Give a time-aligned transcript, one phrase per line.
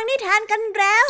[0.00, 1.06] ังนิทานกันแล้ว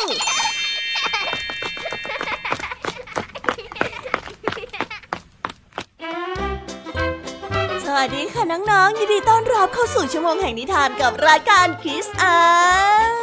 [7.84, 13.17] สวัสดีค่ะน้องๆ ยินดีต้อนรับเข้าสู่ชั่วโมงแห่งนิทานกับรายการคิสอา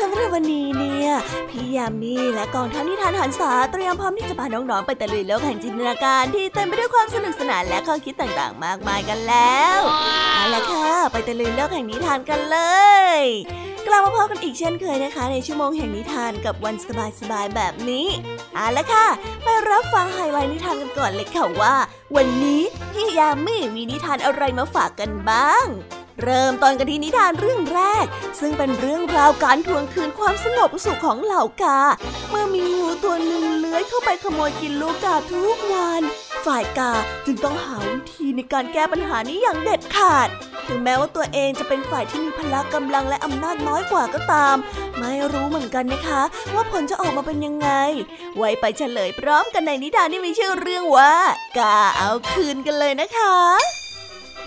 [0.00, 1.10] สำหรับวันนี้เนี่ย
[1.50, 9.80] พี่ยามีและกองทัพนิทานหันษาเตรียมพร้อมที่จะพาน้องๆไปตะลุยโลกแห่งจินตนาการที่เต็มไปด้วยความสนุกสนานและข้อคิดต่างๆ มากมายกันแล้ว
[10.34, 12.58] เอาละค่ะไปตะลุยโลกแห่งนิทานกันเล
[13.16, 13.18] ย
[13.86, 16.74] กลับมาพบกันอีกเช่นเคยนะคะ ในชั่วโมงแห่งนิทานกับวัน
[17.20, 18.06] สบายๆแบบนี้
[18.54, 19.06] เอาละค่ะ
[19.42, 21.74] ไปรับฟังไฮไลท์นิทานกันก่อนเลยค่ะว่า
[22.16, 22.62] วันนี้
[22.92, 25.66] พี่ยามีมีนิทานอะไรมาฝากกันบ้าง
[26.22, 28.04] เริ่มต้นกันที่นิทานเรื่องแรก
[28.40, 31.80] ซึ่งเป็นเรื่องราวการทวงคืนความสงบสุขของเหล่ากา
[32.30, 36.02] เมื่อมีงูตัวหนึ่งเลื้อยเข้าไปขโมยกินลูกกาทุกวัน
[36.46, 36.92] ฝ่ายกา
[37.26, 40.28] จึงต้องหาวิธีในการแก้ปัญหานี้อย่างเด็ดขาด
[40.68, 44.56] ถึงแม้ว่าตัวเองจะเป็นฝ่ายที่มีพละกำลังและอำนาจน้อยกว่าก็ตาม
[44.98, 46.22] ไม่รู้เหมือนกันนะคะ
[46.54, 47.70] ว่าผลจะออกมาเป็นยังไง
[48.36, 51.14] ไว้ไปเฉลยพร้อมกันในนิทานที่มีชื่อเรื่องว่า
[51.58, 53.81] กาเอาคืนกันเลยนะคะ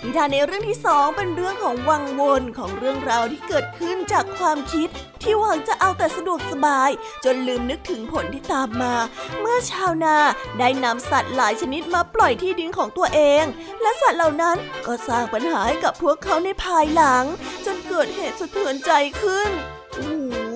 [0.04, 4.88] นิทานในเรื่องที่สองเป็นเรื่องของวังวนของเรื่องราวที่เกิดขึ้นจากความคิด
[5.22, 6.90] ที่หวังจะเอาแต่สะดวกสบาย
[7.24, 8.94] จนลืมนึกถึงผลที่ตามมา
[9.40, 10.16] เมื่อชาวนา
[10.58, 13.44] ได้นำสัตว์หลายชนิดมาปล่อยที่ดินของตัวเอง
[13.82, 17.24] และสัตว์เหล่านั้นก็สร้างปัญหาให้กับพวกเขาในภายหลัง
[17.66, 18.90] จนเกิดเหตุสะเทือนใจ
[19.22, 19.50] ขึ้น
[19.94, 20.46] โอ้โห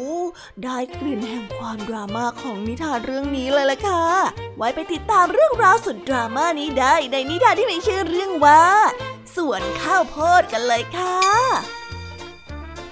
[0.65, 4.05] ได้กลิ่นแห่งความดราม่าของนิทานเรื่องนี้เลยล่ะค่ะ
[4.57, 8.63] ไว้ไปติดตามเรื่องราวสุดดราม่านี้ได้ในนิทานที่มีชื่อเรื่องว่า
[9.37, 11.17] สวนข้าวโพดกันเลยค่ะ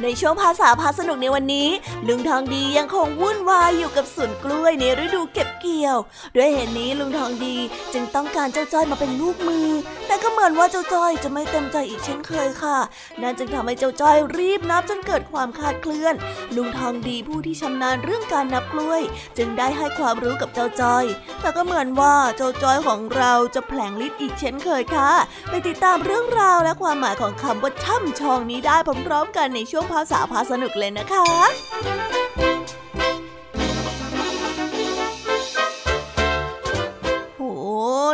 [0.03, 1.69] ในช่วงภาษาพาสนุกในวันนี้
[2.09, 5.99] ลุงทองดียังคงวุ่นวายอยู่กับสวนกล้วยในฤดูเก็บ เกี่ยว
[6.37, 7.57] ด้วยเหตุนี้ลุงทองดี
[7.93, 9.69] จึงต้องการเจ้าจ้อยมาเป็นลูกมือ
[10.07, 12.79] แต่ก็เหมือนว่าเจ้าจ้อยจะไม่เต็มใจอีกเช่นเคยค่ะ
[13.23, 16.15] นั่นจึงทำให้เจ้าจ้อยรีบนับจนเกิดความคาดเคลื่อน
[16.57, 19.03] ลุงทองดีผู้ที่ชำนาญเรื่องการนับกล้วย
[19.39, 21.05] จึงได้ให้ความรู้กับเจ้าจ้อย
[21.41, 25.11] แต่ก็เหมือนว่าเจ้าจ้อยของเราจะแผลงฤทธิ์อีกเช่นเคยค่ะ
[25.51, 28.77] ไปติดตามเรื่องราวและความหมายของคำว่าช่ำชองนี้ได้
[29.07, 32.48] พร้อมๆกันในช่วงภาษาพาสนุกเลยนะคะ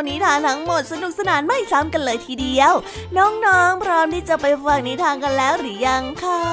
[0.09, 2.73] นิทานทั้งหมดสนุกสนานไม่ซ้ำกันเลยทีเดียว
[3.17, 6.43] น้องๆ พร้อมที่จะไปฟังนิทานกันแล้วหรือยังคะ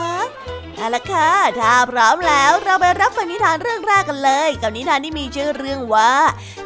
[0.76, 1.30] เอาละค่ะ
[1.60, 6.12] ถ้าพร้อมแล้วเราไปรับฟังนิทานเรื่องแรกกันเลย กับนิทานที่มีชื่อเรื่องว่า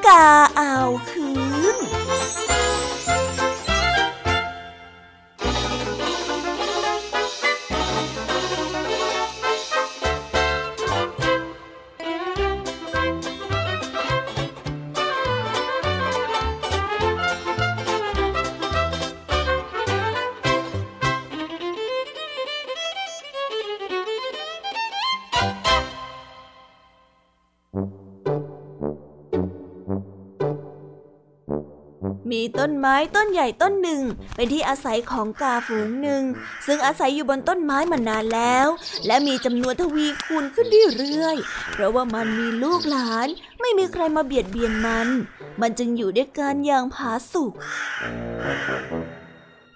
[0.06, 0.26] กา
[0.56, 0.76] เอา
[1.10, 1.28] คื
[1.75, 1.76] น
[32.69, 34.03] ต้นไม้ต้นใหญ่ต้นหนึ่ง
[34.34, 36.22] เป็นที่อาศัยของกาฝูงหนึ่ง
[36.66, 38.69] ซึ่งอาศัยอยู่บนต้นไม้มานานแล้ว
[39.06, 40.66] และมีจำนวนทวีคูณขึ้น
[40.99, 43.28] เรื่อยๆเพราะว่ามันมีลูกหลาน
[43.60, 45.09] ไม่มีใครมาเบียดเบียนมัน
[45.60, 47.53] มันจึงอยู่ด้วยกันอย่างผาสุก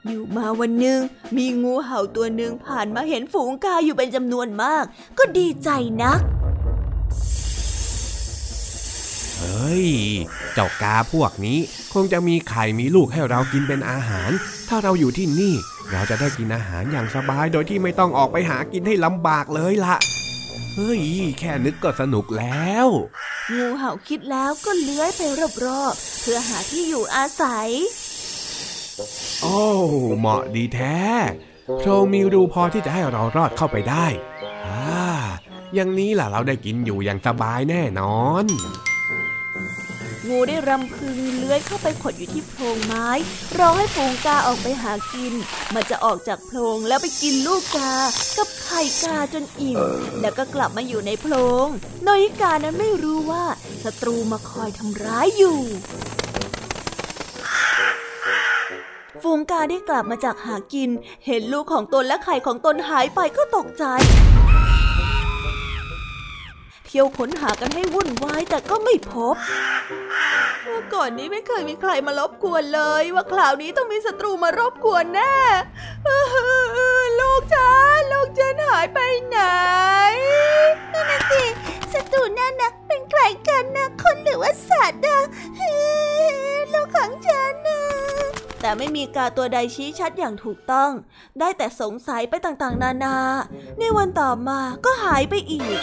[0.06, 1.00] อยู่มาวันหนึ่ง
[1.36, 4.84] มีงูเห่าตัวหนึ่งผ่านมาเห็นฝูงกาอยู่เป็นจำนวนมาก
[5.18, 5.70] ก็ดีใจ
[6.02, 6.20] นัก
[9.40, 9.86] เฮ้ย
[10.54, 11.58] เจ้ากาพวกนี้
[11.92, 14.30] คงจะมีไข่มีลูกให้เรากินเป็นอาหาร
[14.68, 15.54] ถ้าเราอยู่ที่นี่
[15.90, 19.96] เราจะได้กินอาหารอย่างสบายโดยที่ไม่ต้องออกไปหากินให้ลำบากเลยละ
[20.74, 21.02] เฮ้ย
[21.38, 22.86] แค่นึกก็สนุกแล้ว
[23.56, 25.22] งูเห่าคิดแล้วก็เลื้อยไป
[25.64, 27.68] รอบๆ เพื่อหาที่อยู่อาศัย
[29.42, 29.60] โอ้
[30.18, 30.98] เหมาะดีแท้
[31.78, 34.06] โพรงมีรูพอที่จะให้เรารอดเข้าไปได้
[34.66, 35.08] อ่า
[35.74, 38.44] อย่างนี้ล่ะเราได้กินอยู่อย่างสบายแน่นอน
[40.30, 43.08] งูได้รำพึงเลื้อยเข้าไปขดอยู่ที่โพรงไม้
[43.58, 45.34] รอให้ฝูงกาออกไปหากิน
[45.74, 47.92] มันจะออกจากโพรงแล้วไปกินลูกกา
[48.36, 49.80] กับไข่กาจนอิ่ม
[50.20, 51.34] แล้วก็กลับมาอยู่ในโพร
[51.66, 51.68] ง
[52.04, 53.44] โดยที่กานั้นไม่รู้ว่า
[53.84, 55.58] ศัตรูมาคอยทำร้ายอยู่
[59.22, 60.90] ฝูงกาได้กลับมาจากหากิน
[61.26, 63.84] เห็นลูกของตนและไข่ของตนหายไปก็ตกใจ
[66.92, 69.34] เที่ยวค้นหากันให้วุ่นวายแต่ก็ไม่พบ
[70.62, 75.34] เมื่อก่อนนี้ไม่เคยมีใครมารบกวนเลย ว่าคราวนี้ต้องมีศัตรูมารบกวนแน่
[77.20, 78.98] ลูกฉันลูกฉันหายไป
[79.28, 79.38] ไหน
[80.92, 81.42] นั่นน่ะสิ
[81.92, 85.18] ศัตรูนั่นนะเป็นใครกันนะคนหรือว่าสัตว์นะ
[86.72, 87.82] ลูกของฉันนะ
[88.60, 90.90] แต่ไม่มีกาตัวใดชี้ชัดอย่างถูกต้อง
[91.38, 93.16] ได้แต่สงสัยไปต่างๆ นานา
[93.78, 95.80] ในวันต่อมาก็หายไปอีก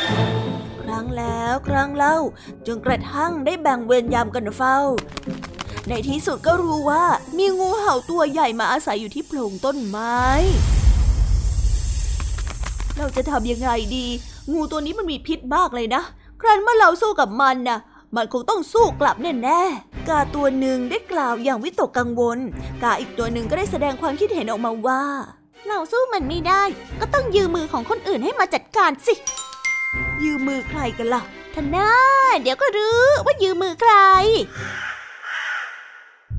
[0.87, 2.17] ครั้งแล้วครั้งเล่า
[2.67, 4.77] จนกระทั่งได้แบ่งเวรยามกันเฝ้า
[5.89, 7.03] ในที่สุดก็รู้ว่า
[7.37, 10.21] มีงูเห่าตัวใหญ่มาอาศัยอยู่ที่โพรงต้นไม้
[12.97, 14.05] เราจะทำยังไงดี
[14.53, 16.01] งูตัวนี้มันมีพิษมากเลยนะ
[16.41, 17.79] ครั้นเมื่อเราสู้กับมันนะ่ะ
[18.15, 22.39] มันคงต้องสู้กลับแน่ๆ กาตัวหนึ่งได้กล่าวอย่างวิตกกังวล
[22.83, 25.03] กาอีกตัวหนึ่งก็ได้แสดงความคิดเห็นออกมาว่า
[25.67, 26.63] เราสู้มันไม่ได้
[26.99, 29.13] ก็ต้องยืมมือของคนอื่นให้มาจัดการสิ
[30.23, 31.21] ยืมมือใครกันล่ะ
[31.53, 31.91] ท่านน่า
[32.41, 33.93] เดี๋ยวก็รู้ว่ายืมมือใคร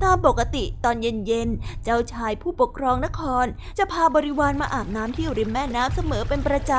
[0.03, 3.45] ตามปกติตอนเย็นๆ เจ้าชายผู้ปกครองนคร
[3.77, 6.73] จะพาบริวารมาอาบน้ำที่ริมแม่น้ำเสมอเป็นประจ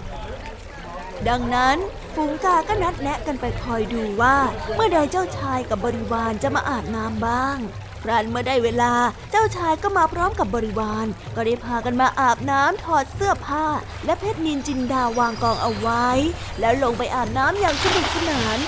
[0.00, 1.76] ำ ดังนั้น
[2.14, 4.36] ฝูงกาก็นัดแนะกันไปคอยดูว่า
[4.74, 7.58] เมื่อใดเจ้าชายกับบริวารจะมาอาบน้ำบ้าง
[8.02, 8.92] ครั้นเมื่อได้เวลา
[9.30, 11.06] เจ้าชายก็มาพร้อมกับบริวาร
[11.36, 13.66] ก็ได้พากันมาอาบน้ำถอดเสื้อผ้า
[14.04, 16.08] และเพชรนินจินดาวางกองเอาไว้
[16.60, 18.58] แล้วลงไปอาบน้ำอย่างสนุกสนาน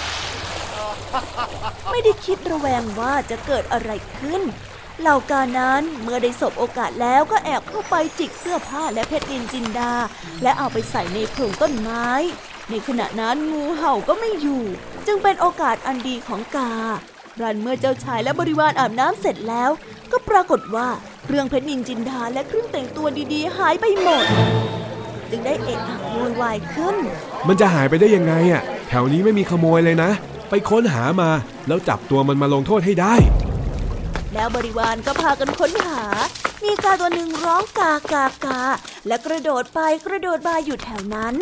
[1.90, 4.42] ไม่ได้คิดระแวงว่าจะเกิดอะไรขึ้น
[5.00, 9.92] เหล่ากานั้นเมื่อได้สบโอกาสแล้วก็แอบเข้าไปจิกเสื้อผ้าและเพชรนินจินดา
[10.42, 12.08] และเอาไปใส่ในโพรงต้นไม้
[12.70, 14.64] ในขณะนั้นงูเห่าก็ไม่อยู่
[15.06, 16.72] จึงเป็นโอกาสอันดีของกา
[17.42, 19.70] รันเมื่อเจ้าชายและบริวารอาบน้ำเสร็จแล้ว
[20.12, 20.88] ก็ปรากฏว่า
[21.24, 24.24] เครื่องเพชรนินจินดาและเครื่องแต่งตัวดีๆ หายไปหมด
[25.30, 26.96] จึงได้เอะอะโวยวายขึ้น
[27.46, 30.10] มันจะหายไปได้ยังไงอะ แถวนี้ไม่มีขโมยเลยนะ
[30.50, 31.30] ไปค้นหามา
[31.68, 33.14] แล้วจับตัวมันมาลงโทษให้ได้
[34.34, 36.02] แล้วบริวารก็พากันค้นหา
[36.64, 38.60] มีกาตัวหนึ่งร้องกากากา
[39.06, 41.34] และกระโดดไปกระโดดมาอยู่แถวนั้น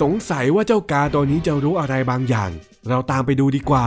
[0.00, 2.50] สงสัยว่าเจ้ากาตัวนี้จะรู้อะไรบางอย่าง
[2.88, 3.86] เราตามไปดูดีกว่า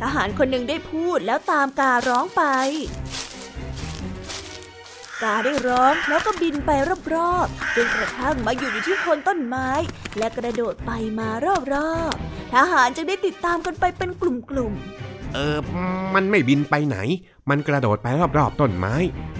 [0.00, 2.42] ทหารคนหนึ่งได้พูดแล้วตามการ้องไป
[5.22, 6.70] กาได้ร้องแล้วก็บินไป
[7.14, 9.68] รอบๆจนกระทั่งมาอยู่อยู่ที่โคนต้นไม้
[10.18, 11.28] และกระโดดไปมา
[11.74, 15.56] รอบๆทหารจึงได้ติดตามกันไปเป็นกลุ่มๆ เออ
[16.14, 16.96] มันไม่บินไปไหน
[17.50, 18.06] มันกระโดดไป
[18.38, 18.94] รอบๆต้นไม้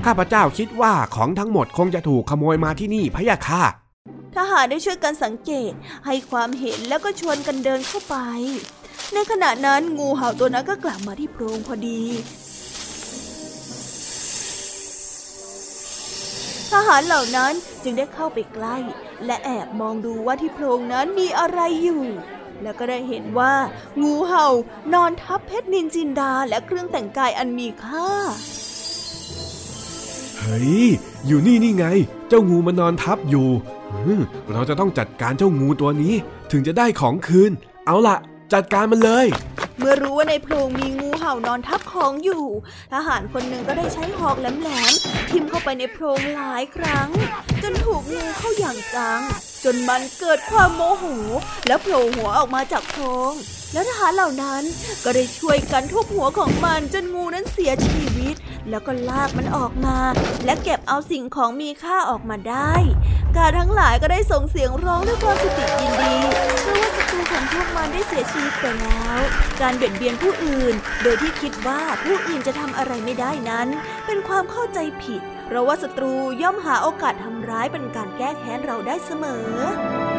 [0.05, 3.65] ข้าพเจ้าคิดว่าของทั้งหมดคงจะถูกขโมยมาที่นี่พะยะค่ะ
[4.37, 5.73] ทหารได้ช่วยกันสังเกต
[6.07, 8.17] ให้ความเห็นแล้วก็ชวนกันเดินเข้าไป
[9.15, 12.03] ในขณะนั้นงูเห่าตัวนั้นก็กลับมาที่โพรงพอดี
[16.71, 18.77] ทหารเหล่านั้นจึงได้เข้าไปใกล้
[19.27, 22.05] และแอบมองดูว่าที่โพรงนั้นมีอะไรอยู่
[22.63, 23.55] แล้วก็ได้เห็นว่า
[24.03, 24.47] งูเห่า
[24.95, 28.09] นอนทับเพชรนินจินดาและเครื่องแต่งกายอันมีค่า
[30.39, 30.83] เฮ้ย
[31.27, 31.87] อยู่นี่นี่ไง
[32.29, 33.49] เจ้างูมันนอนทับอยู่
[34.53, 36.15] เราจะต้องจัดการเจ้างูตัวนี้
[36.51, 37.53] ถึงจะได้ของคืน
[37.87, 38.17] เอาล่ะ
[38.53, 39.27] จัดการมันเลย
[39.79, 42.45] เมื่อรู้ว่าในโพรงมีงูเห่านอนทับของอยู่
[42.93, 47.09] ทหารคนหนึ่งก็ได้ใช้หอกแหลมๆทิ่มเข้าไปในโพรงหลายครั้ง
[47.63, 49.21] จนถูกงูเข้าอย่างจัง
[49.65, 51.05] จนมันเกิดความโมโห
[51.67, 53.33] แล้วโผล่หัวออกมาจากโพรง
[53.73, 54.63] แล้วทหารเหล่านั้น
[55.05, 58.12] ก็ได้ช่วยกันทุบหัวของมันจนงูนั้นเสียชีวิต
[58.71, 59.97] แล้วก็ลากมันออกมา
[60.45, 62.75] และเก็บเอาสิ่งของมีค่าออกมาได้
[63.37, 66.17] กาทั้งหลายก็ได้ส่งเสียงร้องด้วยความสุติยินดี
[66.63, 69.21] เพราะว่าศัตรูของพวกมันได้เสียชีวิตไปแล้ว
[69.61, 73.69] การเบียดเบียนผู้อื่น โดยที่คิดว่าผู้อื่นจะทำอะไรไม่ได้นั้น
[74.07, 76.13] เป็นความเข้าใจผิด เพราะว่าศัตรู
[76.43, 80.12] ย่อมหาโอกาสทำร้ายเป็นการแก้แค้นเราได้เสมอ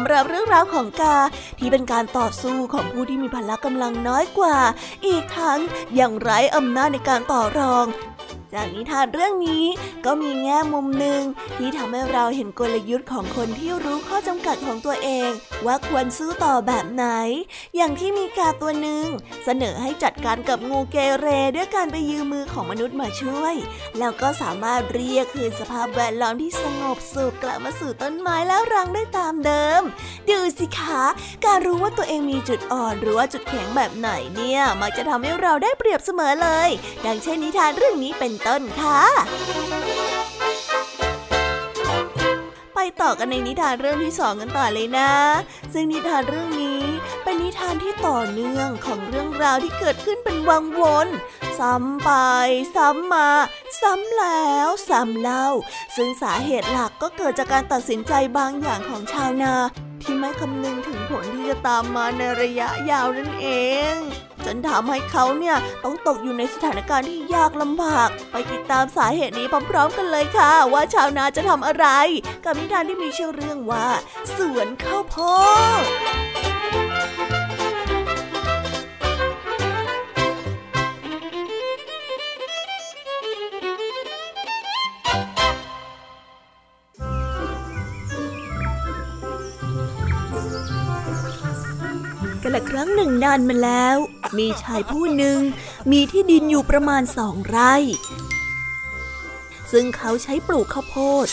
[0.00, 1.16] ำหรับเรื่องราวของกา
[1.58, 4.58] ที่เป็นการต่อสู้ของผู้ที่มีพละกำลังน้อยกว่า
[5.06, 5.60] อีกทั้ง
[6.00, 7.86] ยังไร้อำนาจในการต่อรอง
[8.54, 9.64] จากนิทานเรื่องนี้
[10.04, 11.22] ก็มีแง่มุมหนึ่ง
[11.56, 15.30] ที่ทำให้เราเห็นกลยุทธ์ของคนที่รู้ข้อจำกัดของตัวเอง
[15.66, 17.06] ว่าควรสู้ต่อแบบไหน
[17.76, 19.04] อย่างที่มีกาตัวหนึ่ง
[19.44, 21.26] เสนอให้จัดการกับงูเกเร
[21.56, 23.54] ด้วยการไปยืมมือของมนุษย์มาช่วย
[23.98, 29.82] แล้วก็สามารถเรียกคืนสภาพแวดล้อมที่สงบสุขกลับมาสู่ต้นไม้แล้วรังได้ตามเดิม
[30.30, 31.04] ดูสิคะ
[31.44, 36.70] การรู้ว่าตัวเองมีจุดอ่อนหรือว่าจุดแข็งแบบไหนเนี่ยมักจะทำให้เราได้เปรียบเสมอเลย
[37.04, 39.00] ดังเช่นนิทานเรื่องนี้เป็นต้นค่ะ
[42.74, 45.10] ไปต่อกันในนิทานเรื่องที่สองกันต่อเลยนะ
[45.72, 46.82] ซึ่งนิทานเรื่องนี้
[47.24, 51.08] เป็นนิทานที่ต่อเนื่องของเรื่องราวที่เกิดขึ้นเป็นวังวน
[51.58, 52.10] ซ้ำไป
[52.74, 53.28] ซ้ำมา
[53.80, 55.46] ซ้ำแล้ว ซ้ำเล่า
[55.96, 59.54] ซึ่งสาเหตุหลักก็เกิดจากการตัดสินใจบางอย่างของชาวนา
[60.02, 63.46] ที่ไม่คำนึงถึงผลที่จะตามมาในระยะยาวนั่นเอ
[63.92, 63.94] ง
[64.44, 71.86] จนทำให้เขาเนี่ยต้องตกอยู่ในสถานการณ์ที่ยากลำบาก ไปติดตามสาเหตุนี้พร้อม ๆ กันเลยค่ะ ว่าชาวนาจะทำอะไร
[72.44, 73.86] กับนิทานที่มีชื่อเรื่องว่า
[74.36, 75.16] สวนข้าวโพ
[75.82, 75.84] ด
[93.08, 93.96] นึ่งนานมาแล้ว
[94.38, 95.38] มีชายผู้หนึ่ง
[95.90, 97.74] มีที่ดินอยู่ประมาณสองไร่
[99.72, 101.26] ซึ่งเขาใช้ปลูกข้าวโพด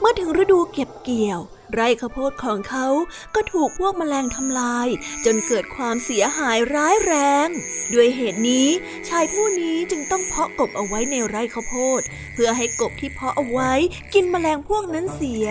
[0.00, 1.40] เมื่อถึงฤดูเก็บเกี่ยว
[1.74, 2.86] ไร่ข้าวโพดของเขา
[3.34, 4.88] ก็ถูกพวกแมลงทำลาย
[5.24, 7.14] จนเกิดความเสียหายร้ายแร
[7.46, 7.48] ง
[7.92, 8.68] ด้วยเหตุนี้
[9.08, 12.00] ชายผู้นี้จึงต้องเพาะกบเอาไว้ในไร่ข้าวโพด
[12.34, 13.72] เพื่อให้กบที่เพาะเอาไว้
[14.14, 15.48] กินแมลงพวกนั้นเสีย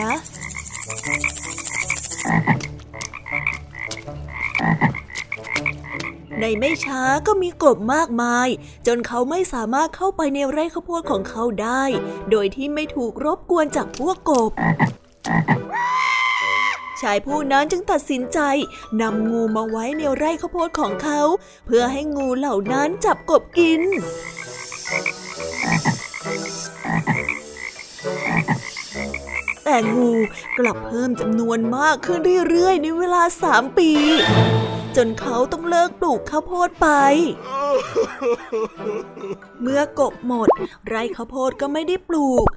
[6.40, 8.48] ในไม่ช้าก็มีกบมากมาย
[8.88, 11.84] จนเขาไม่สามารถเข้าไปในไร่ข้าวโพดของเขาได้
[12.32, 14.52] โดยที่ไม่ถูกรบกวนจากพวกกบ
[17.02, 18.40] ชายผู้นั้นจึงตัดสินใจ
[19.02, 21.22] นำงูมาไว้ในไร่ข้าวโพดของเขา
[21.66, 23.82] เพื่อให้งูเหล่านั้นจับกบกิน
[29.70, 30.12] แต่งู
[30.60, 32.20] กลับเพิ่มจำนวนมากขึ้น
[32.50, 33.92] เรื่อยๆ ในเวลาสามปี
[34.96, 36.88] จนเขาต้องเลิกปลูกข้าวโพดไป
[39.62, 40.50] เมื่อกบหมด
[40.88, 42.48] ไร่ข้าวโพดก็ไม่ได้ปลูก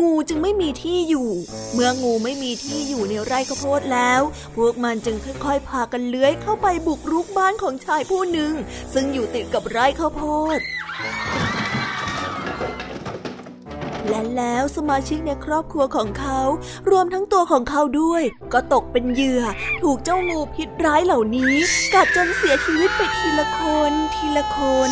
[0.00, 1.30] งูจึงไม่มีที่อยู่
[1.72, 4.20] เมื่องูไม่มีที่อยู่ในไร่ข้าวโพดแล้ว
[4.56, 8.52] พวกมันจึงค่อยๆ พากันเลื้อยเข้าไปบุกรุกบ้านของชายผู้หนึ่ง
[8.94, 10.22] ซึ่งอยู่ติดกับไร่ข้าวโพ
[10.56, 10.58] ด
[14.18, 16.40] และแล้วสมาชิกในครอบครัวของเขา
[16.90, 18.22] รวมทั้งตัวของเขาด้วย
[18.52, 19.42] ก็ตกเป็นเหยื่อ
[19.82, 21.54] ถูกเจ้างูพิษร้ายเหล่านี้
[21.94, 23.60] กัดจนเสียชีวิตไปทีละค
[23.90, 24.58] นทีละค
[24.88, 24.90] น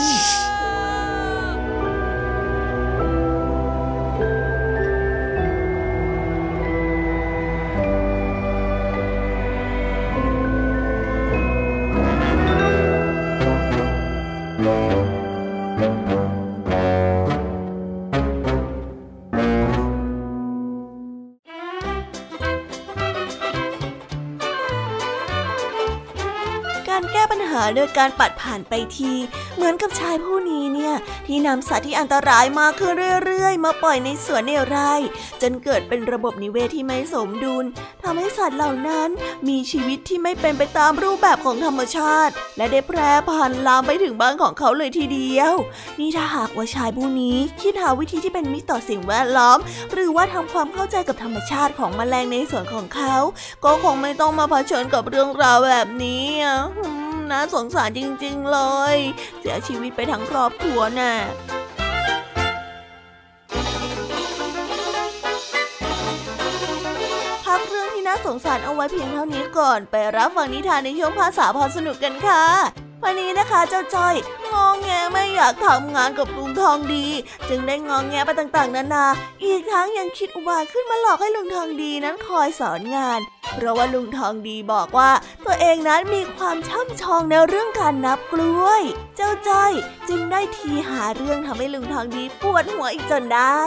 [26.99, 29.13] การแก้ปัญหาโดยการปัดผ่านไปที
[29.57, 30.95] เหมือนกับชายผู้นี้เนี่ย
[31.27, 32.93] ที่นำสัตว์ที่อันตรายมากขึ้น
[33.25, 34.93] เรื่อยๆ มาปล่อยในสวนในไร่
[35.43, 37.65] จนเกิดเป็นระบบนิเวศที่ไม่สมดุล
[38.03, 39.09] ทำให้สัตว์เหล่านั้น
[39.49, 45.55] มีชีวิตที่ไม่เป็นไปตามรูปแบบของธรรมชาติ และได้แพร่พันธุ์ลามไปถึงบ้านของเขาเลยทีเดียว
[45.99, 49.59] นี่ถ้าหากว่าชายผู้นี้คิดหาวิธีที่เป็นมิตรต่อสิ่งแวดล้อม
[49.93, 53.15] หรือว่าทำความเข้าใจกับธรรมชาติของแมลงในสวนของเขา
[53.65, 56.27] ก็คงไม่ต้องมาเผชิญกับเรื่องราวแบบนี้
[57.33, 58.59] นะอืมน่าสงสารจริง ๆ เล
[58.95, 58.97] ย
[59.41, 61.15] เสียชีวิตไปทั้งครอบครัวน่ะ
[67.45, 74.15] พักเรื่องที่น่าสงสารเอาไว้เพียงเท่านี้ก่อน ไปรับฟังนิทานในช่วงภาษาพอสนุกกันค่ะ วันนี้นะคะเจ้าจ้อย
[74.53, 77.07] งองแงไม่อยากทำงานกับลุงทองดี
[77.49, 79.07] จึงได้งองแงไปต่างๆ นานา
[79.45, 83.21] อีกทั้งยังคิดอุบายขึ้นมาหลอกให้ลุงทองดีนั้นคอยสอนงาน
[83.55, 85.11] เพราะว่าลุงทองดีบอกว่า
[85.45, 88.83] ตัวเองนั้นมีความช่ำชองในเรื่องการนับกล้วย
[89.17, 89.73] เจ้าจ้อย
[90.09, 93.61] จึงได้ทีหาเรื่องทำให้ลุงทองดีปวดหัวอีกจนได้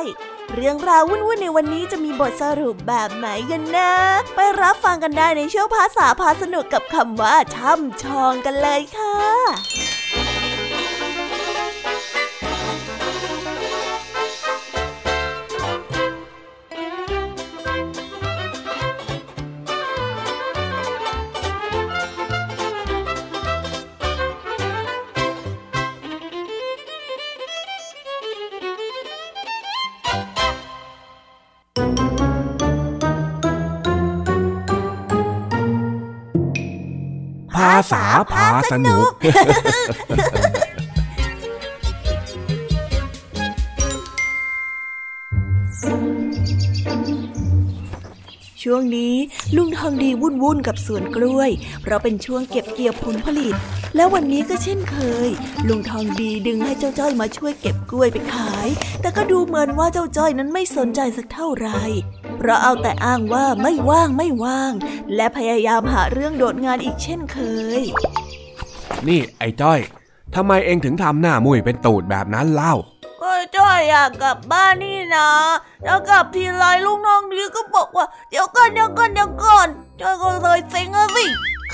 [0.56, 3.92] เรื่องราววุ่นๆในวันนี้จะมีบทสรุปแบบไหนกันนะ
[4.36, 9.16] ไปรับฟังกันได้ในช่วงภาษาพาสนุกกับคำว่าช่ำชองกันเลยค่ะ
[37.92, 39.10] ษาพาสนุก
[48.64, 49.16] ช่วงนี้
[49.56, 51.50] ลุงทองดีวุ่นวุ่นๆกับสวนกล้วย
[51.82, 53.56] เพราะเป็นช่วงเก็บเกี่ยวผลผลิต
[53.96, 55.30] และวันนี้ก็เช่นเคย
[55.68, 58.68] ลุงทองดีดึงให้เจ้าจ้อยมาช่วยเก็บกล้วยไปขาย
[59.02, 61.84] แต่ก็ดูเหมือนว่าเจ้าจ้อยนั้นไม่สนใจสักเท่าไหร่
[62.40, 64.72] เพราะเอาแต่อ้างว่าไม่ว่างไม่ว่าง
[65.16, 67.38] และพยายามหาเรื่องโดดงานอีกเช่นเค
[67.80, 67.82] ย
[69.08, 69.80] นี่ไอ้จ้อย
[70.36, 72.76] ทำไมเองถึงทำหน้ามุยเป็นตูดแบบนั้นเล่า
[73.22, 75.30] ก็จ้อยอยากกลับบ้านนี่นะ
[75.84, 79.68] แล้วกลับทีไรลูกน้องนี้ก็บอกว่า เดี๋ยวก่อนเดี๋ยวก่อนเดี๋ยวก่อน
[80.02, 81.26] จ้อยก็เลยเซ็งอะสิ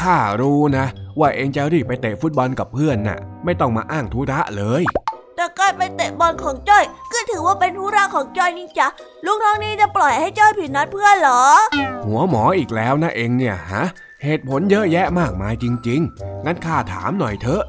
[0.01, 0.85] ข้ารู้นะ
[1.19, 5.04] ว่าเองจะรีบไปเตะฟุตบอลกับเพื่อนน่ะ ไม่ต้องมาอ้างธุระเลยแต่
[5.65, 8.87] การไปเตะบอลของจ้อยก็ถือว่าเป็นธุระของจ้อยนี่จ้ะ
[9.25, 11.43] ลูกน้องนี้จะปล่อยให้จ้อยผิดนัดเพื่อนเหรอ
[12.05, 13.83] หัวหมออีกแล้วนะเองเนี่ยฮะ
[14.23, 17.63] เหตุผลเยอะแยะมากมายจริง ๆ งั้นข้าถามหน่อยเถอะ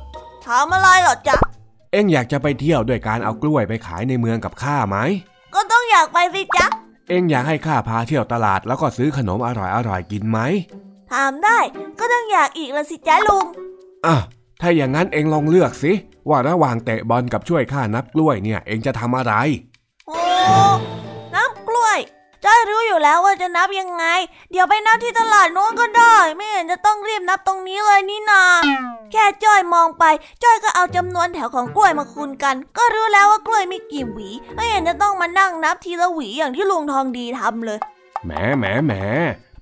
[0.47, 1.39] ถามอะไรเหรอจ๊ะ
[1.93, 4.97] เองอยากจะไปเที่ยวด้วยการเอากล้วยไปขายในเมืองกับข้าไหม
[5.55, 6.67] ก็ต้องอยากไปสิจ๊ะ
[7.09, 9.49] เองอยากให้ข้าพาเที่ยวตลาดแล้วก็ซื้อขนมอ
[9.89, 10.39] ร่อยๆกินไหม
[11.13, 11.59] ถามได้
[11.99, 13.45] ก็ต้องอยากอีกละสิจ๊ะลุง
[14.07, 14.17] อะ
[14.61, 15.93] ถ้าอย่างนั้นเองลองเลือกสิ
[16.29, 19.35] ว่าระหว่างเตะบอลกับช่วยข้านับกล้วยเนี่ย เองจะทำอะไร
[20.07, 20.21] โอ้
[21.35, 21.99] นับกล้วย
[22.45, 24.05] จ้อยรู้อยู่แล้วว่าจะนับยังไง
[24.51, 28.43] เดี๋ยวไปนับที่ตลาดโน้นก็ได้ ไม่เห็นจะต้องรีบนับตรงนี้เลยนี่นา
[29.13, 30.05] แค่จ้อยมองไป
[30.43, 37.79] จ้อยก็เอาจำนวนแถวของกล้วยมาคูณกัน ก็รู้แล้วว่ากล้วยมีกี่หวี ไม่เห็นจะต้องมานั่งนับทีละหวีอย่างที่ลุงทองดีทำเลย
[38.25, 38.93] แหมแหมแหม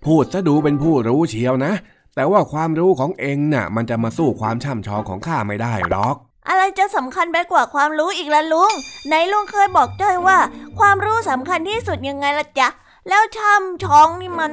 [0.04, 1.72] พูดซะดูเป็นผู้รู้เชียวนะ
[2.14, 6.16] แต่ว่าความรู้ของเองน่ะ มันจะมาสู้ความช่ำชองของข้าไม่ได้หรอก
[6.48, 8.72] อะไรจะสำคัญไปกว่าความรู้อีกละลุง
[9.06, 10.38] ไหนลุงเคยบอกจ้อยว่า
[10.78, 12.68] ความรู้สำคัญที่สุดยังไงละจ๊ะ
[13.08, 14.52] แล้วช่ำช้องนี่มัน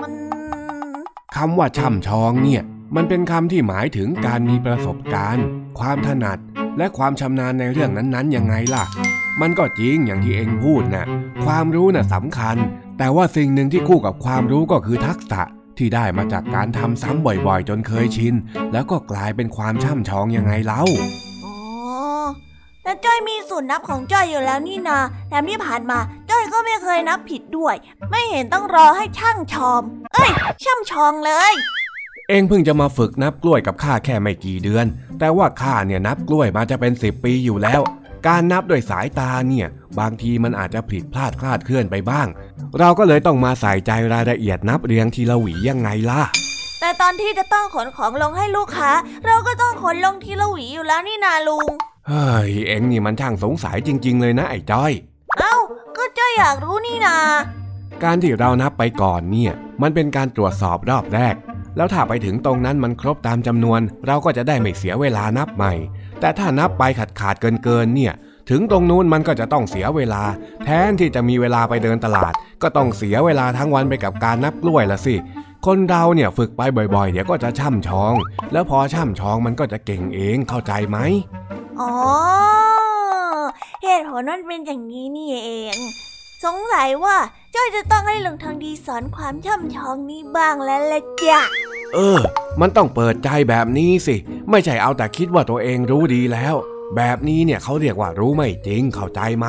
[0.00, 0.12] มัน
[1.36, 2.62] คำว่าช่ำชองเนี่ย
[2.94, 5.46] มันเป็นคำที่หมายถึงการมีประสบการณ์
[5.78, 6.38] ความถนัด
[6.78, 8.84] และความชำนาญในเรื่องนั้นๆยังไงล่ะ
[9.40, 11.06] มันก็จริงอย่างที่เองพูดนะ่ะ
[11.44, 12.56] ความรู้น่ะสำคัญ
[12.98, 15.42] แต่ว่าสิ่งหนึ่งที่คู่กับความรู้ก็คือทักษะ
[15.78, 18.34] ที่ได้มาจากการทำซ้ำบ่อยๆ จนเคยชิน
[18.72, 20.82] แล้วก็กลายเป็นความช่ำชองยังไงเล่า
[21.44, 21.54] อ๋อ
[22.82, 25.98] แต่จ้อยมีสูตรนับของจ้อยอยู่แล้วนี่นาแถมที่ผ่านมา
[26.30, 27.74] จ้อยก็ไม่เคยนับผิดด้วย
[28.10, 30.30] ไม่เห็นต้องรอให้ช่างชอม เอ้ย
[30.64, 31.54] ช่ำชองเลย
[32.28, 34.86] เองเพิ่งจะมาฝึกนับกล้วยกับข้าแค่ไม่กี่เดือน
[35.18, 37.80] แต่ว่าข้าเนี่ยนับกล้วยมาจะเป็นสิบปีอยู่แล้ว
[38.26, 39.68] การนับด้วยสายตาเนี่ย
[40.00, 42.26] บางทีมันอาจจะผิดพลาดคลาดเคลื่อนไปบ้าง
[42.78, 46.22] เราก็เลยต้องมาใส่ใจรายละเอียดนับเรียงทีละหวียังไงล่ะ
[46.80, 48.90] แต่ตอนที่จะต้องขนของลงให้ลูกค้า
[49.26, 51.70] เราก็ต้องขนลงทีละหวีอยู่แล้วนี่นาลุง
[52.08, 54.92] เฮ้ย เอ็งนี่มันช่างสงสัยจริง ๆ เลยนะไอ้จ้อย
[55.38, 55.56] เอ้า
[55.96, 57.16] ก็จ้อยอยากรู้นี่นา
[58.04, 61.34] การที่เรานับไปก่อนเนี่ย มันเป็นการตรวจสอบรอบแรก
[61.76, 65.72] แล้วถ้าไปถึงตรงนั้นมันครบตามจำนวน เราก็จะได้ไม่เสียเวลานับใหม่
[66.20, 68.12] แต่ถ้านับไปขาดขาดเกินเกินๆเนี่ย
[68.50, 70.22] ถึงตรงนู้นมันก็จะต้องเสียเวลา
[70.64, 75.14] แทนที่จะมีเวลาไปเดินตลาด ก็ต้องเสียเวลาทั้งวันไปกับการนับกล้วยละสิ
[75.66, 76.60] คนเราเนี่ยฝึกไป
[76.94, 78.14] บ่อยๆ เดี๋ยวก็จะช่ำชอง
[78.52, 80.98] แล้วพอช่ำชองมันก็จะเก่งเองเข้าใจไหม
[81.80, 81.94] อ๋อ
[83.82, 85.76] เหตุผลมันเป็นอย่างนี้นี่เอง
[86.44, 87.16] สงสัยว่า
[87.54, 91.40] จ้อยจะต้องให้ลุงทองดีสอนความช่ำชองนี้บ้างแล้วละจ้ะ
[91.94, 92.20] เออ
[92.60, 94.16] มันต้องเปิดใจแบบนี้สิ
[94.50, 96.56] ไม่ใช่เอาแต่คิดว่าตัวเองรู้ดีแล้ว
[96.96, 99.46] แบบนี้เนี่ยเขาเรียกว่ารู้ไม่จริงเข้าใจไหม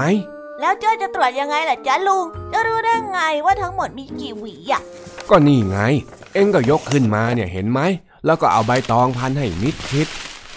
[0.60, 4.82] แล้วจ้อยจะตรวจยังไงล่ะจ๊ะลุง จะรู้ได้ไงว่าทั้งหมดมีกี่หวีอะ
[5.30, 5.80] ก็นี่ไง
[6.34, 7.80] เอ็งก็ยกขึ้นมาเนี่ยเห็นไหม
[8.26, 10.08] แล้วก็เอาใบตองพันให้มิดชิด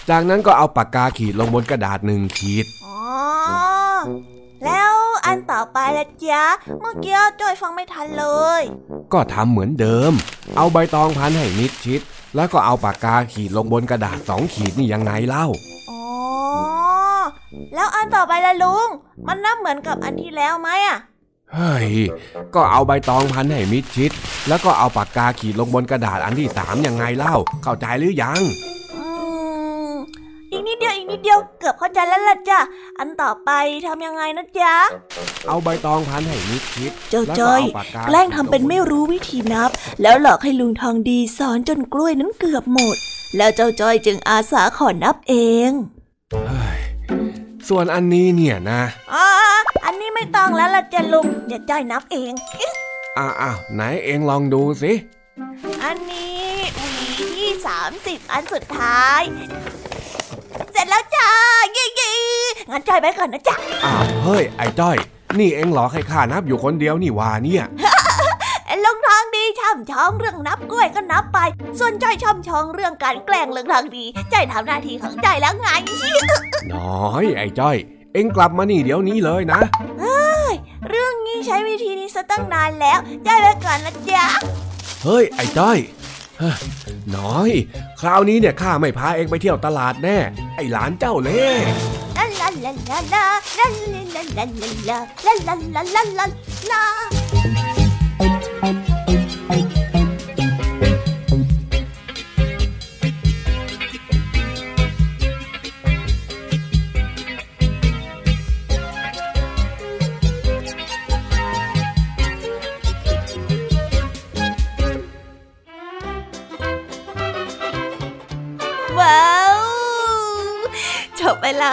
[0.09, 2.99] จากนั้นก็เอาปากกาขีดลงบนกระดาษหนึ่งขีด อ๋อ
[4.65, 4.93] แล้ว
[5.25, 6.43] อันต่อไปละจ๊ะ
[6.81, 8.25] เมื่อกี้จ้อยฟังไม่ทันเล
[8.59, 8.61] ย
[9.13, 10.13] ก็ทำเหมือนเดิม
[10.57, 12.01] เอาใบตองพันให้มิดชิด
[12.35, 15.78] แล้วก็เอาปากกาขีดลงบนกระดาษสองขีดนี่ยังไงเล่าอ๋อ
[17.75, 18.87] แล้วอันต่อไปละลุง
[19.27, 20.97] มันนับเหมือนกับอันที่แล้วไหมอะ
[21.53, 21.89] เฮ้ย
[22.55, 24.11] ก็เอาใบตองพันให้มิดชิด
[24.47, 28.41] แล้วก็เอาปากกาขีดลงบนกระดาษอันที่สามยังไงเล่า เข้าใจหรือยัง
[28.95, 29.03] อื
[29.91, 29.93] ม
[30.51, 32.59] อีกนิดเดียวอีกนิดเดียวเกือบเข้าใจแล้วล่ะจ้ะ
[32.99, 33.51] อันต่อไป
[33.87, 34.73] ทำยังไงนะจ๊ะ
[35.47, 39.69] เอาใบตองพันให้มิดชิด เจ้าแล้วจ้อยเาปากาแกล้งทำเป็นไม่รู้วิธีนับ
[40.01, 42.97] แล้วหลอกให้ลุงทองดีสอนจนกล้วยนั้นเกือบหมด
[43.37, 45.35] แล้วเจ้าจ้อยจึงอาสาขอนับเอ
[45.69, 45.98] งเฮ้ย
[47.69, 48.81] ส่วนอันนี้เนี่ยนะ
[49.13, 49.27] อ่า
[49.85, 52.33] อันนี้ไม่ต้องแล้วล่ะจ้ะลุงเดี๋ยวจ้อยนับเอง
[53.17, 54.93] อ้าวอ้าวไหนเองลองดูสิ
[55.83, 56.93] อันนี้หวี
[57.37, 59.21] ที่สามสิบอันสุดท้าย
[60.71, 61.29] เสร็จแล้วจ้า
[61.73, 62.13] เย้เย้
[62.71, 64.97] งั้นจ้อยไปก่อนนะจ๊ะอ้าวเฮ้ยไอ้จ้อย
[65.39, 67.98] นี่เองหลอกให้ข้านับอยู่คนเดียวนี่หว่าเนี่ยไอ้ลุงทองดี
[69.59, 71.39] ช่ำชองเรื่องนับกล้วยก็นับไป
[71.79, 75.67] ส่วนจ้อยช่ำชองเรื่องการแกล้งลุงทองดีจ้อยทำหน้าที่ของจ้อยแล้วไง
[76.73, 77.77] น้อยไอ้จ้อย
[78.13, 79.59] เอ็งกลับมานี่เดี๋ยวนี้เลยนะ
[80.89, 84.25] เรื่องนี้ใช้วิธีนี้ซะตั้งนานแล้วจ้อยไปก่อนนะจ๊ะ
[85.03, 85.77] เฮ้ยไอ้จ้อย
[86.39, 86.55] เฮ้ย
[87.17, 87.49] น้อย
[88.01, 90.17] คราวนี้เนี่ยข้าไม่พาเอ็งไปเที่ยวตลาดแน่
[90.55, 96.25] ไอ้หลานเจ้าเล่ห์ลาลาลาลาลาลาลาลาลาลาลาลาลา
[96.71, 97.28] ลา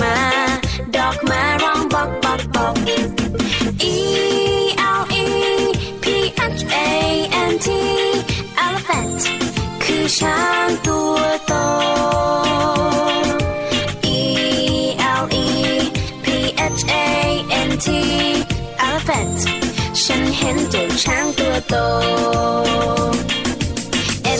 [0.00, 0.16] มา
[0.96, 2.74] ดอกมาร้องบอกบอกบอก
[3.94, 3.96] E
[5.00, 5.26] L E
[6.02, 6.04] P
[6.58, 6.88] H A
[7.50, 7.68] N T
[8.64, 9.22] elephant
[9.82, 11.54] คือช้างตัวโต
[14.16, 14.20] E
[15.22, 15.48] L E
[16.24, 16.26] P
[16.78, 17.06] H A
[17.68, 17.86] N T
[18.86, 19.40] elephant
[20.02, 21.76] ฉันเห็นเจ้าช้างตัวโต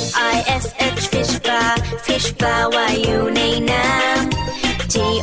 [0.01, 0.65] F I S
[0.99, 1.73] H fish bar
[2.05, 4.42] fish bar ว่าอยู่ในน้ำ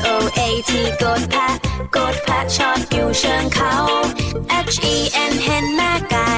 [0.06, 0.08] O
[0.40, 0.72] A T
[1.04, 1.50] กดแพะ
[1.96, 3.76] กดแพะชอบอยู่เชิงเขา
[4.74, 4.96] H E
[5.32, 6.34] N เห็นแม่ไก่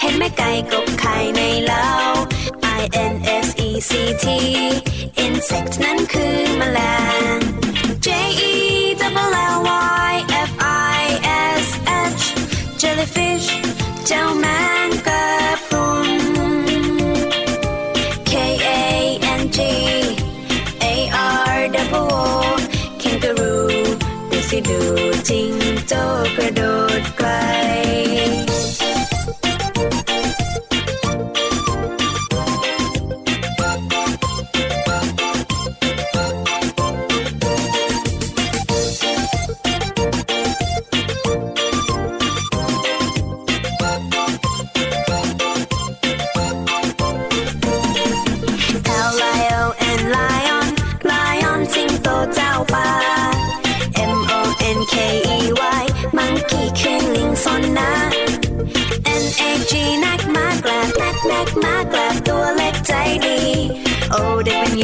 [0.00, 1.88] เห็นแม่ไก่กบไข่ในเล้า
[2.80, 2.82] I
[3.12, 3.90] N S E C
[4.22, 4.26] T
[5.24, 6.78] insect นั้นคือแมล
[7.34, 7.36] ง
[8.04, 8.08] J
[8.50, 8.54] E
[9.00, 9.56] double L
[10.09, 10.09] Y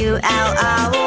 [0.00, 1.05] you out.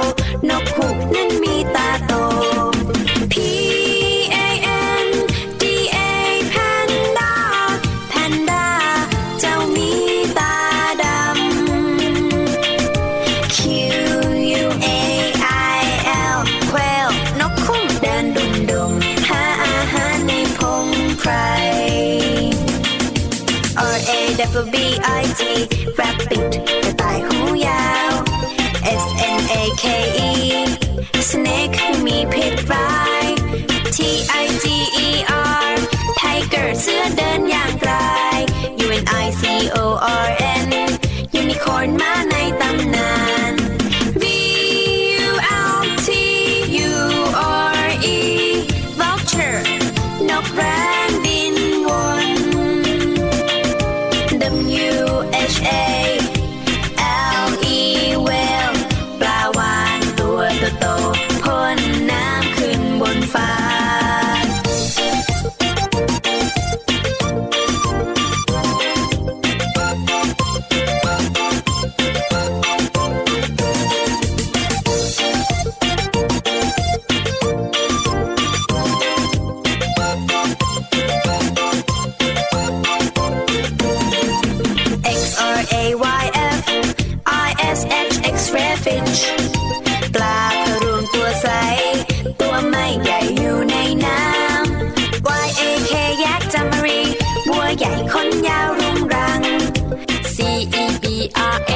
[101.55, 101.73] R A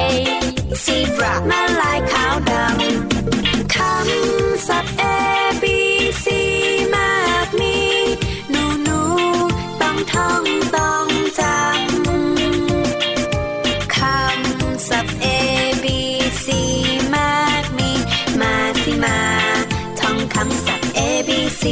[0.84, 5.02] zebra แม่ลายขาวดำคำศัพท์ A
[5.62, 5.64] B
[6.22, 6.24] C
[6.94, 7.12] มา
[7.46, 7.76] กมี
[8.50, 9.00] หนูหนู
[9.80, 10.42] ต้องท่อง
[10.76, 11.06] ต้อง
[11.40, 11.54] จำ
[13.96, 15.26] คำศัพท์ A
[15.84, 15.86] B
[16.44, 16.46] C
[17.14, 17.90] มากมี
[18.40, 19.18] มาสิมา
[20.00, 21.62] ท่องคำศัพท์ A B C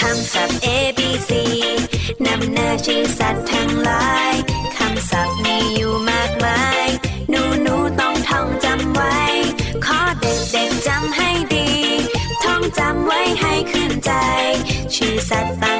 [0.00, 0.66] คำศัพท์ A
[0.98, 1.30] B C
[2.26, 4.27] นำหน้าชื่อสัตว์ทั้งหลาย
[13.72, 14.10] ขึ้นใจ
[14.94, 15.77] ชื่อสัตว์ต่